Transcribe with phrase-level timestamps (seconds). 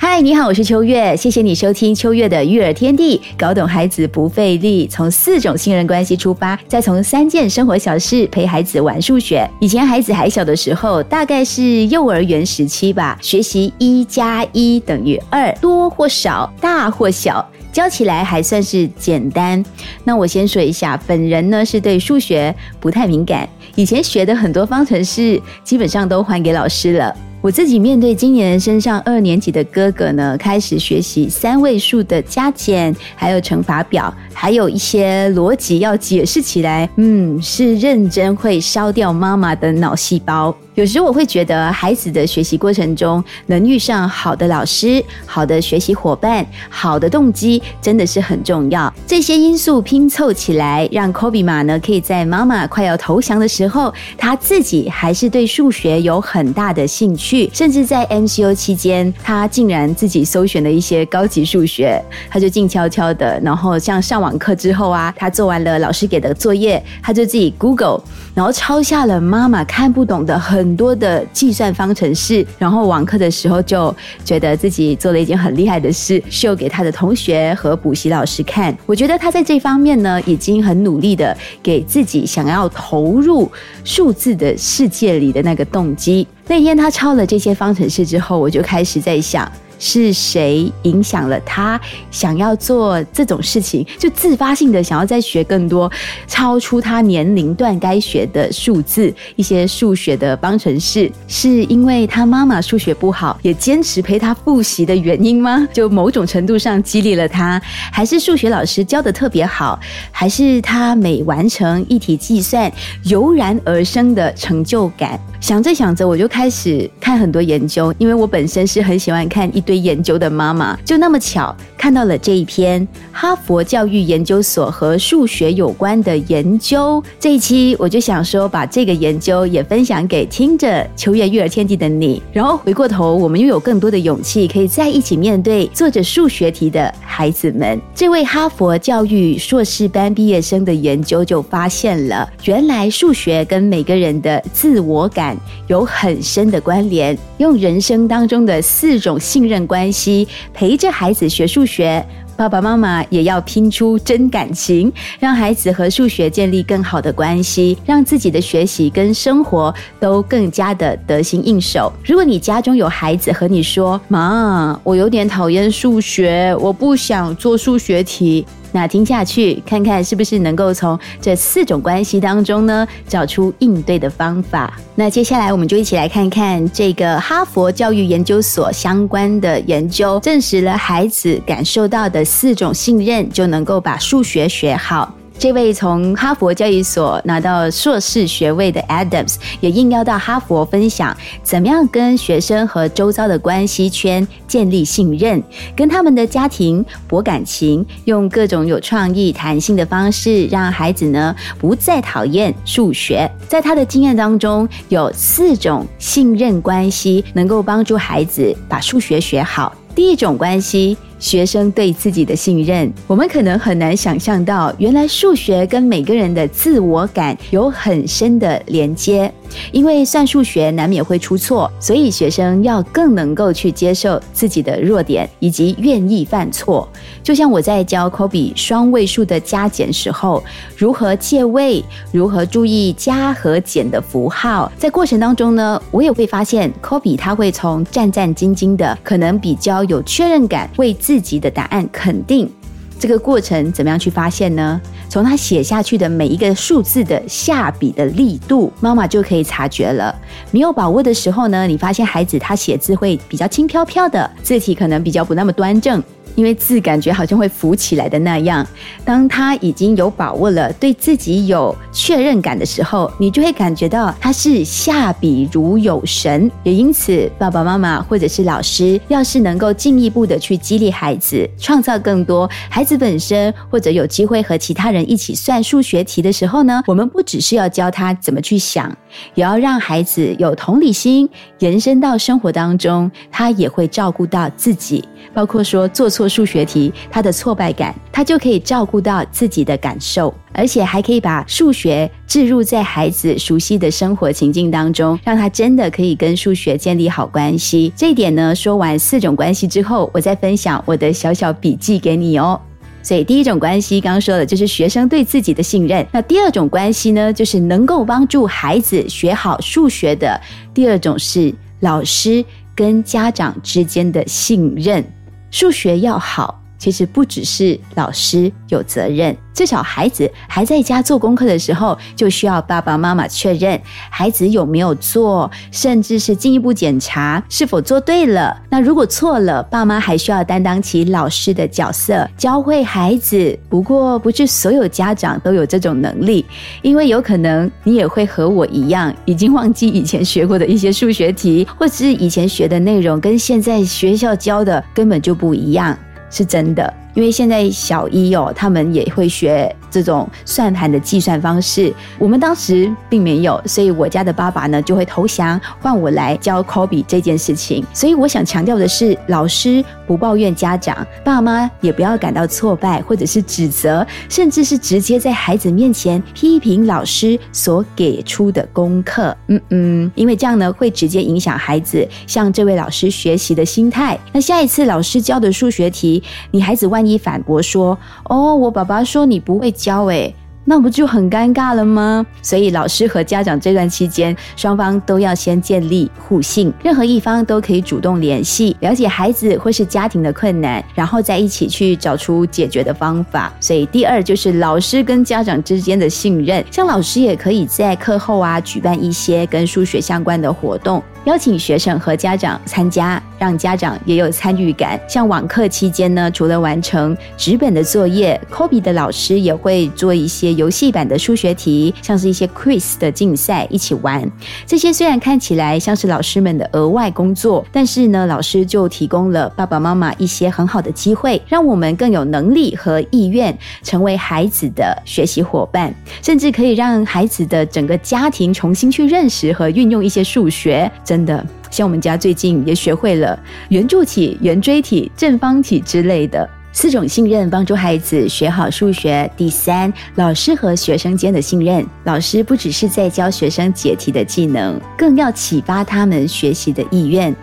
[0.00, 9.44] 嗨，你好，我是秋月，谢谢你收听秋月的育儿天地，搞懂孩子不费力，从四种信任关系出发，再从三件生活小事陪孩子玩数学。
[9.60, 19.60] 以前孩子还小的时候，大概是幼儿园时期吧，学习一加一等于二，多或少，大或小，教起来还算是简单。
[20.04, 27.12] 那我先说一下，本人呢是对数学不太敏感，以前学的很多方程式，基本上都还给老师了。
[27.40, 40.54] 我自己面对今年升上二年级的哥哥呢，开始学习三位数的加减，还有乘法表，还有一些逻辑要解释起来，嗯，是认真会烧掉妈妈的脑细胞。
[40.78, 48.94] 有时我会觉得，孩子的学习过程中能遇上好的老师、好的学习伙伴、好的动机，真的是很重要。
[49.04, 62.00] 这些因素拼凑起来，让 Kobe 马呢，可以在妈妈快要投降的时候，他自己还是对数学有很大的兴趣，甚至在 MCO 期间，他竟然自己搜寻了一些高级数学，
[62.30, 68.00] 他就静悄悄的，然后像上网课之后啊，他做完了老师给的作业，他就自己 Google，
[68.32, 70.67] 然后抄下了妈妈看不懂的很。
[70.68, 78.76] 很多的计算方程式，然后网课的时候就觉得自己做了一件很厉害的事，秀给他的同学和补习老师看。
[78.84, 83.50] 我觉得他在这方面呢，已经很努力的给自己想要投入
[83.82, 86.28] 数字的世界里的那个动机。
[86.46, 89.50] 那天他抄了这些方程式之后，我就开始在想。
[89.78, 93.86] 是谁影响了他想要做这种事情？
[93.98, 95.90] 就自发性的想要再学更多，
[96.26, 105.68] 超出他年龄段该学的数字，一些数学的方程式，是因为他妈妈数学不好，也坚持陪他复习的原因吗？
[105.72, 107.62] 就某种程度上激励了他，
[107.92, 109.78] 还是数学老师教的特别好，
[110.10, 112.70] 还是他每完成一题计算
[113.04, 115.20] 油然而生的成就感？
[115.40, 119.62] 想着想着，我就开始看很多研究，因为我本身是很喜欢看一。
[119.68, 137.78] 对研究的妈妈就那么巧看到了这一篇哈佛教育研究所和数学有关的研究，这一期我就想说把这个研究也分享给听着秋月育儿天地的你，然后回过头我们又有更多的勇气可以在一起面对做着数学题的孩子们。
[137.94, 145.36] 这位哈佛教育硕士班毕业生的研究就发现了，原来数学跟每个人的自我感
[145.66, 149.57] 有很深的关联，用人生当中的四种信任。
[149.66, 152.04] 关系陪着孩子学数学，
[152.36, 161.92] 爸爸妈妈也要拼出真感情，让孩子和数学建立更好的关系，让自己的学习跟生活都更加的得心应手。
[162.04, 174.78] 如果你家中有孩子和你说：“妈，我有点讨厌数学，我不想做数学题。”那听下去，看看是不是能够从这四种关系当中呢，找出应对的方法。
[174.94, 185.14] 那接下来，我们就一起来看看这个哈佛教育研究所相关的研究，证实了孩子感受到的四种信任，就能够把数学学好。
[185.38, 195.40] 这位从哈佛教育所拿到硕士学位的 Adams 也应邀到哈佛分享，怎么样跟学生和周遭的关系圈建立信任，
[195.76, 203.30] 跟他们的家庭博感情，用各种有创意、弹性的方式，让孩子呢不再讨厌数学。
[203.46, 209.72] 在他的经验当中，有四种信任关系能够帮助孩子把数学学好。
[209.94, 210.96] 第一种关系。
[211.18, 219.32] 学生对自己的信任，我们可能很难想象到，原来数学跟每个人的自我感有很深的连接。
[219.72, 226.88] 因为算数学难免会出错，所以学生要更能够去接受自己的弱点，以及愿意犯错。
[227.22, 230.42] 就像我在教科比双位数的加减时候，
[230.76, 242.50] 如何借位，如何注意加和减的符号，在过程当中呢，我也会发现科比他会从战战兢兢的，可能比较有确认感，为自己的答案肯定。
[242.98, 244.80] 这个过程怎么样去发现呢？
[245.08, 250.14] 从他写下去的每一个数字的下笔的力度，妈妈就可以察觉了。
[250.50, 256.02] 没有把握的时候呢，你发现孩子他写字会比较轻飘飘的，字体可能比较不那么端正。
[256.38, 258.64] 因为字感觉好像会浮起来的那样。
[259.04, 266.48] 当他已经有把握了，对自己有确认感的时候，你就会感觉到他是下笔如有神。
[266.62, 278.96] 也因此，爸爸妈妈或者是老师，要是能够进一步的去激励孩子，创造更多孩子本身或者有机会和其他人一起算数学题的时候呢，我们不只是要教他怎么去想，
[279.34, 285.02] 也要让孩子有同理心，延伸到生活当中，他也会照顾到自己。
[285.34, 297.92] 包括说做错数学题，他的挫败感，他就可以照顾到自己的感受，而且还可以把数学置入在孩子熟悉的生活情境当中，让他真的可以跟数学建立好关系。
[297.96, 302.60] 这一点呢，说完四种关系之后，我再分享我的小小笔记给你哦。
[303.00, 306.06] 所以第一种关系，刚刚说的就是学生对自己的信任。
[306.12, 310.38] 那第二种关系呢，就是能够帮助孩子学好数学的。
[310.74, 312.44] 第二种是老师
[312.74, 315.02] 跟家长之间的信任。
[315.50, 319.36] 数学要好，其实不只是老师有责任。
[319.52, 328.56] 至少孩子还在家做功课的时候，就需要爸爸妈妈确认孩子有没有做，甚至是进一步检查是否做对了。
[328.70, 333.58] 那如果错了，爸妈还需要担当起老师的角色，教会孩子。
[333.68, 336.46] 不过，不是所有家长都有这种能力，
[336.82, 345.98] 因为有可能你也会和我一样，已经忘记以前学过的一些数学题，或者是以前学的内容跟现在学校教的根本就不一样，
[346.30, 346.92] 是真的。
[347.18, 351.92] 因为现在小一哦，他们也会学这种算盘的计算方式。
[352.16, 357.84] 我们当时并没有，所以我家的爸爸呢就会投降，换我来教科比这件事情。
[357.92, 369.36] 所以我想强调的是，老师不抱怨家长，爸妈也不要感到挫败或者是指责，甚至是直接在孩子面前批评老师所给出的功课。
[369.48, 374.16] 嗯嗯，因为这样呢会直接影响孩子向这位老师学习的心态。
[374.32, 376.22] 那下一次老师教的数学题，
[376.52, 380.34] 你孩子万一反驳说：“哦，我爸爸说你不会教，诶。
[380.70, 382.26] 那不就很尴尬了吗？
[382.42, 393.50] 所以老师和家长这段期间，双方都要先建立互信，任何一方都可以主动联系，了解孩子或是家庭的困难，然后再一起去找出解决的方法。
[393.58, 401.02] 所以第二就是老师跟家长之间的信任，像老师也可以在课后啊举办一些跟数学相关的活动。
[401.28, 404.98] 邀请学生和家长参加，让家长也有参与感。
[405.06, 414.26] 像网课期间呢，除了完成纸本的作业，Kobe 的老师也会做一些游戏版的数学题，像是一些 quiz 的竞赛一起玩。
[414.64, 430.90] 这些虽然看起来像是老师们的额外工作，但是呢，老师就提供了爸爸妈妈一些很好的机会，让我们更有能力和意愿成为孩子的学习伙伴，甚至可以让孩子的整个家庭重新去认识和运用一些数学。
[431.04, 431.17] 真。
[431.24, 433.38] 的，像我们家最近也学会了
[433.68, 439.28] 圆柱体、圆锥体、正方体之类的四种信任，帮助孩子学好数学。
[439.36, 447.34] 第三，老师和学生间的信任，老师不只是在教学生解题的技能，更要启发他们学习的意愿。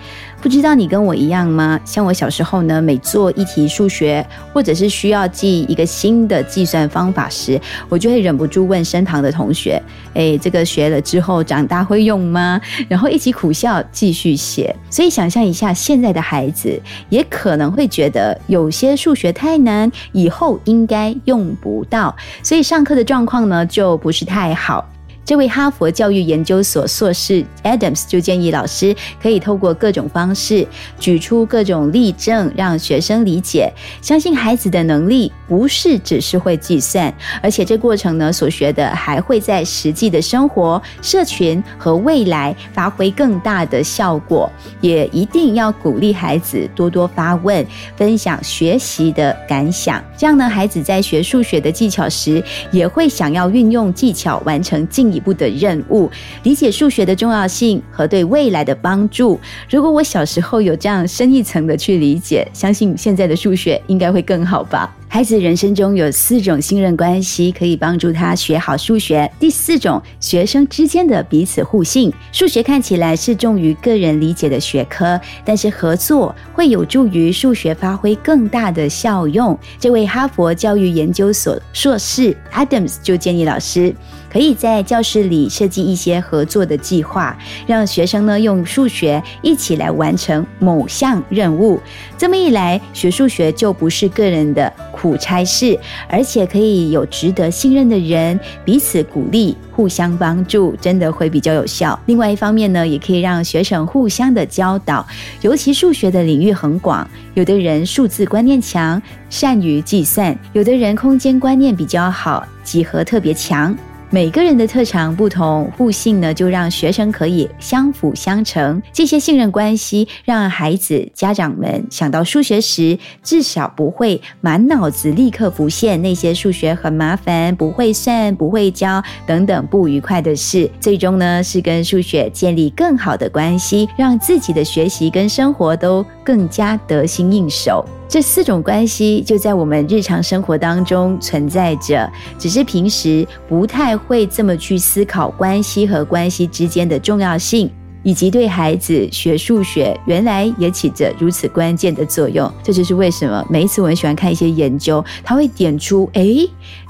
[0.45, 1.81] 不知道你跟我一样吗？
[1.83, 7.59] 像我小时候呢，每做一题数学，或者是需要记一个新的计算方法时，
[7.89, 9.81] 我就会忍不住问身旁的同学
[10.13, 14.75] ：“哎，这个学了之后长大会用吗？”然后一起苦笑，继续写。
[14.87, 24.87] 所以想象一下，现在的孩子也可能会觉得有些数学太难，以后应该用不到，所以上课的状况呢就不是太好。
[25.25, 30.65] 这位哈佛教育研究所硕士 Adams 就建议老师可以透过各种方式
[30.99, 33.73] 举出各种例证，让学生理解，
[34.03, 37.11] 相信孩子的能力不是只是会计算，
[37.41, 44.51] 而且这过程呢所学的还会在实际的生活、社群和未来发挥更大的效果。
[44.81, 55.05] 也一定要鼓励孩子多多发问，分享学习的感想，这样呢，孩子在学数学的技巧时，也会想要运用技巧完成进。
[55.15, 56.11] 一步的任务，
[56.43, 59.39] 理解数学的重要性和对未来的帮助。
[59.69, 64.93] 如果我小时候有这样深一层的去理解，相信现在的数学应该会更好吧。
[65.15, 69.31] 孩子人生中有四种信任关系可以帮助他学好数学。
[69.39, 72.11] 第四种，学生之间的彼此互信。
[72.33, 79.57] 数学看起来是重于个人理解的学科，但是合作会有助于数学发挥更大的效用。
[79.79, 83.95] 这位哈佛教育研究所硕士 Adams 就建议老师。
[84.29, 91.79] 可以在教室里设计一些合作的计划，让学生呢用数学一起来完成某项任务。
[92.17, 94.69] 这么一来，学数学就不是个人的
[95.05, 95.77] 苦差事，
[96.09, 101.99] 而且可以有值得信任的人彼此鼓励、互相帮助，真的会比较有效。
[102.07, 105.05] 另外一方面呢，也可以让学生互相的教导，
[105.41, 113.77] 尤其数学的领域很广，有的人数字观念强，善于计算；有的人空间观念比较好，几何特别强。
[114.15, 118.81] 每个人的特长不同，互信呢，就让学生可以相辅相成。
[118.93, 130.71] 这些信任关系，让孩子、家长们想到数学时，至少不会满脑子立刻浮现那些数学很麻烦、不会算、不会教等等不愉快的事。
[130.79, 137.85] 最终呢，是跟数学建立更好的关系，让自己的学习跟生活都更加得心应手。
[138.07, 147.69] 这四种关系就在我们日常生活当中存在着，只是平时不太会这么去思考关系和关系之间的重要性。
[148.05, 152.49] 以及对孩子学数学，原来也起着如此关键的作用。
[152.63, 156.23] 这就是为什么每一次我很喜欢看一些研究，他会点出：哎，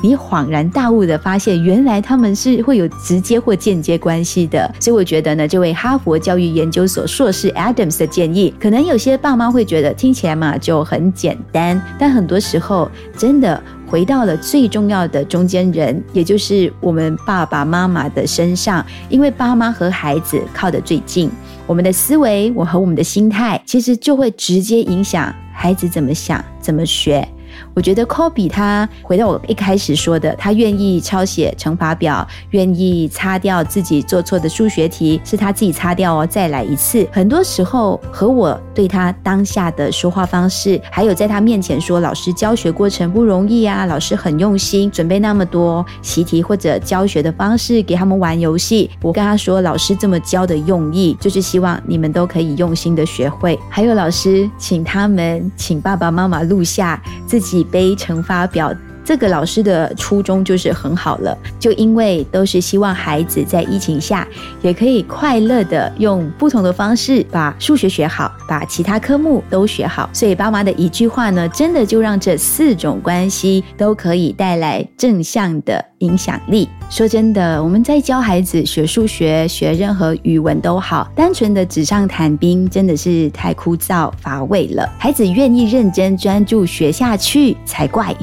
[0.01, 4.69] 你恍然大悟的发现，原来他们是会有直接或间接关系的。
[4.77, 13.63] 所以我觉得呢，这位哈佛教育研究所硕士 Adams 的建议，可能有些爸妈会觉得听起来嘛就很简单，但很多时候真的。
[13.87, 21.29] 回到了最重要的中间人，也就是我们爸爸妈妈的身上，因为爸妈和孩子靠得最近，
[21.67, 27.27] 我们的思维，我和我们的心态，其实就会直接影响孩子怎么想、怎么学。
[27.73, 37.07] 我觉得 Kobe 他回到我一开始说的，他愿意抄写乘法表，愿意擦掉自己做错的数学题，是他自己擦掉哦，再来一次。
[37.11, 48.89] 很多时候和我对他当下的说话方式，还有在他面前说老师教学过程不容易啊，老师很用心准备那么多习题或者教学的方式给他们玩游戏。
[49.01, 53.57] 我跟他说，老师这么教的用意，就是希望你们都可以用心的学会。
[53.69, 57.44] 还有老师请他们请爸爸妈妈录下自己。
[57.45, 58.73] 几杯乘法表，
[59.05, 64.27] 这个老师的初衷就是很好了，就因为都是希望孩子在疫情下
[64.63, 70.09] 也可以快乐的用不同的方式把数学学好，把其他科目都学好。
[70.11, 76.67] 所以爸妈的一句话呢，真的就让这四种关系都可以带来正向的影响力。
[76.89, 84.87] 说真的，我们在教孩子学数学、学任何语文都好，单纯的纸上谈兵真的是太枯燥乏味了。
[84.97, 88.15] 孩子愿意认真专注学下去才怪。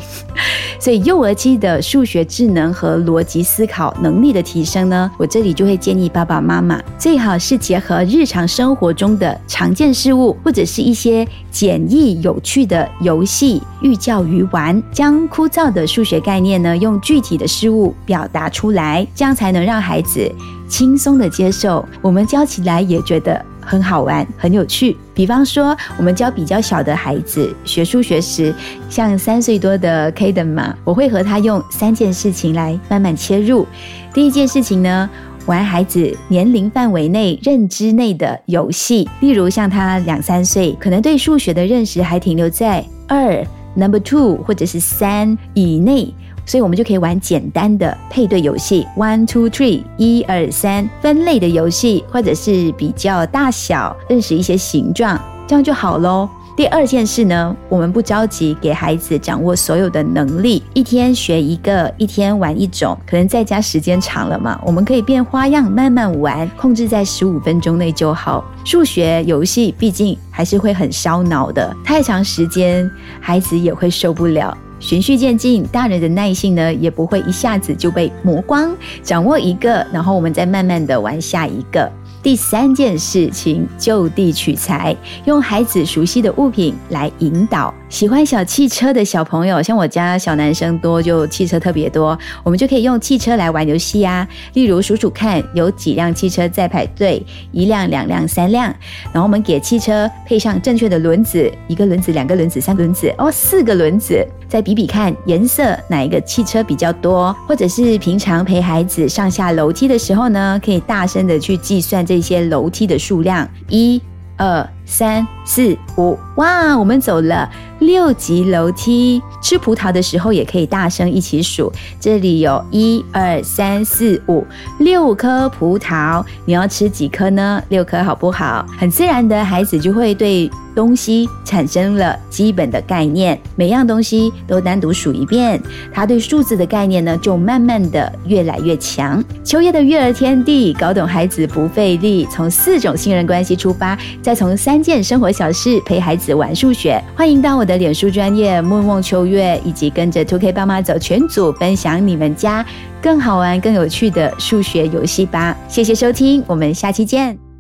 [0.83, 18.51] 所以，幼儿期的数学智能和逻辑思考能力的提升呢，我这里就会建议爸爸妈妈最好是结合日常生活中的常见事物，或者是一些简易有趣的游戏，寓教于玩，将枯燥的数学概念呢，用具体的事物表达。
[18.51, 20.29] 出来，这样才能让孩子
[20.69, 21.87] 轻松的接受。
[22.01, 24.97] 我们教起来也觉得很好玩、很有趣。
[25.15, 28.55] 比方说，我们教比较小的孩子学数学时，
[28.89, 33.67] 像三岁多的 Kaden 嘛，我会和他用三件事情来慢慢切入。
[34.13, 35.09] 第一件事情呢，
[35.47, 46.13] 玩孩子年龄范围内、认知内的游戏，例如像他两三岁，可能对数学的认识还停留在二 Number Two 或者是三以内。
[46.45, 56.29] 所以我们就可以玩简单的配对游戏，one two three，一二三，分类的游戏，或者是比较大小，认识一些形状，这样就好喽。
[56.55, 68.45] 第二件事呢，我们不着急给孩子掌握所有的能力，一天学一个，一天玩一种，可能在家时间长了嘛，我们可以变花样，慢慢玩，控制在十五分钟内就好。
[68.67, 74.55] 数学游戏毕竟还是会很烧脑的，太长时间孩子也会受不了。
[74.83, 78.75] 循序渐进，大人的耐性呢也不会一下子就被磨光。
[79.01, 81.89] 掌握一个，然后我们再慢慢的玩下一个。
[82.23, 87.75] 第三件事情，就地取材，用孩子熟悉的物品来引导。
[87.89, 94.27] 喜欢小汽车的小朋友，像我家小男生多，就汽车特别多，我们就可以用汽车来玩游戏啊。
[94.55, 98.73] 例如数数看有几辆汽车在排队，一辆、两辆、三辆，
[99.13, 104.25] 然后我们给汽车配上正确的轮子，一个轮子、两个轮子、三个轮子，哦，四个轮子。
[104.49, 107.35] 再比比看颜色，哪一个汽车比较多？
[107.49, 113.99] 或者是平常陪孩子上下楼梯的时候呢，可以大声的去计算这这些楼梯的数量：一、
[114.37, 117.51] 二、三四五，哇，我们走了。
[117.83, 119.21] 六级楼梯。
[119.43, 121.71] 吃葡萄的时候也可以大声一起数，
[122.01, 124.47] 这里有一二三四五
[124.79, 127.63] 六颗葡萄，你要吃几颗呢？
[127.69, 128.65] 六颗好不好？
[128.79, 135.61] 很自然的孩子就会对东西产生了基本的概念，每样东西都单独数一遍，
[135.93, 139.23] 他对数字的概念呢就慢慢的越来越强。
[139.43, 147.03] 秋叶的育儿天地，搞懂孩子不费力，从四种信任关系出发，再从三件生活小事陪孩子玩数学。
[147.17, 152.65] 欢迎到我的的脸书专业梦梦秋月，以及跟着 Two K 爸妈走全组分享你们家
[153.01, 155.57] 更好玩、更有趣的数学游戏吧。
[155.69, 157.52] 谢谢收听，我们下期见。